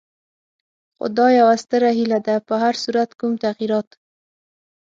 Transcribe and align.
خو 0.95 1.05
دا 1.17 1.27
یوه 1.39 1.55
ستره 1.63 1.89
هیله 1.97 2.19
ده، 2.25 2.35
په 2.47 2.53
هر 2.63 2.75
صورت 2.83 3.09
کوم 3.19 3.33
تغیرات. 3.45 3.89